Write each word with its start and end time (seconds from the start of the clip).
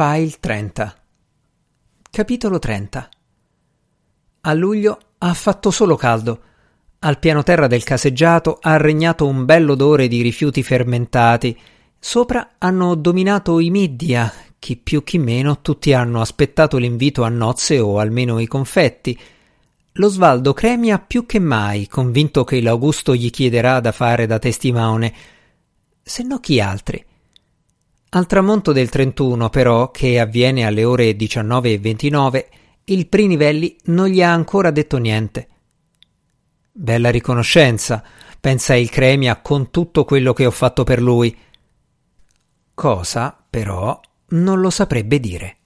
File 0.00 0.36
30 0.38 0.94
Capitolo 2.08 2.60
30 2.60 3.08
A 4.42 4.54
luglio 4.54 4.98
ha 5.18 5.34
fatto 5.34 5.72
solo 5.72 5.96
caldo. 5.96 6.40
Al 7.00 7.18
piano 7.18 7.42
terra 7.42 7.66
del 7.66 7.82
caseggiato 7.82 8.58
ha 8.60 8.76
regnato 8.76 9.26
un 9.26 9.44
bell'odore 9.44 10.06
di 10.06 10.22
rifiuti 10.22 10.62
fermentati. 10.62 11.58
Sopra 11.98 12.50
hanno 12.58 12.94
dominato 12.94 13.58
i 13.58 13.70
middia, 13.70 14.32
chi 14.60 14.76
più 14.76 15.02
chi 15.02 15.18
meno 15.18 15.62
tutti 15.62 15.92
hanno 15.92 16.20
aspettato 16.20 16.76
l'invito 16.76 17.24
a 17.24 17.28
nozze 17.28 17.80
o 17.80 17.98
almeno 17.98 18.38
i 18.38 18.46
confetti. 18.46 19.18
Lo 19.94 20.06
Svaldo 20.06 20.52
cremia 20.52 21.00
più 21.00 21.26
che 21.26 21.40
mai, 21.40 21.88
convinto 21.88 22.44
che 22.44 22.62
l'Augusto 22.62 23.16
gli 23.16 23.30
chiederà 23.30 23.80
da 23.80 23.90
fare 23.90 24.26
da 24.26 24.38
testimone. 24.38 25.12
Se 26.00 26.22
no 26.22 26.38
chi 26.38 26.60
altri? 26.60 27.04
Al 28.10 28.26
tramonto 28.26 28.72
del 28.72 28.88
31, 28.88 29.50
però, 29.50 29.90
che 29.90 30.18
avviene 30.18 30.64
alle 30.64 30.84
ore 30.84 31.10
19.29, 31.10 32.46
il 32.84 33.06
Prinivelli 33.06 33.76
non 33.84 34.08
gli 34.08 34.22
ha 34.22 34.32
ancora 34.32 34.70
detto 34.70 34.96
niente. 34.96 35.48
Bella 36.72 37.10
riconoscenza, 37.10 38.02
pensa 38.40 38.74
il 38.74 38.88
Cremia 38.88 39.40
con 39.42 39.70
tutto 39.70 40.06
quello 40.06 40.32
che 40.32 40.46
ho 40.46 40.50
fatto 40.50 40.84
per 40.84 41.02
lui. 41.02 41.36
Cosa, 42.72 43.44
però, 43.50 44.00
non 44.28 44.60
lo 44.60 44.70
saprebbe 44.70 45.20
dire. 45.20 45.56